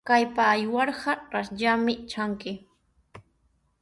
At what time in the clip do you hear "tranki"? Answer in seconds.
2.09-2.55